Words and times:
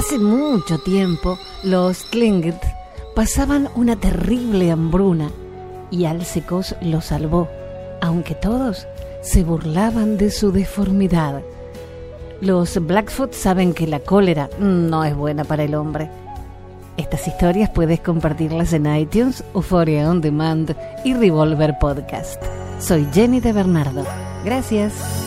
Hace 0.00 0.18
mucho 0.18 0.78
tiempo, 0.78 1.38
los 1.62 2.06
Tlingit 2.08 2.56
pasaban 3.14 3.68
una 3.74 3.96
terrible 3.96 4.70
hambruna 4.70 5.30
y 5.90 6.06
Alcecos 6.06 6.74
lo 6.80 7.02
salvó, 7.02 7.48
aunque 8.00 8.34
todos 8.34 8.86
se 9.20 9.44
burlaban 9.44 10.16
de 10.16 10.30
su 10.30 10.52
deformidad. 10.52 11.42
Los 12.40 12.82
Blackfoot 12.82 13.34
saben 13.34 13.74
que 13.74 13.86
la 13.86 14.00
cólera 14.00 14.48
no 14.58 15.04
es 15.04 15.14
buena 15.14 15.44
para 15.44 15.64
el 15.64 15.74
hombre. 15.74 16.10
Estas 16.96 17.28
historias 17.28 17.68
puedes 17.68 18.00
compartirlas 18.00 18.72
en 18.72 18.86
iTunes, 18.96 19.44
Euphoria 19.54 20.08
On 20.08 20.22
Demand 20.22 20.74
y 21.04 21.12
Revolver 21.12 21.76
Podcast. 21.78 22.42
Soy 22.78 23.06
Jenny 23.12 23.40
de 23.40 23.52
Bernardo. 23.52 24.06
Gracias. 24.46 25.19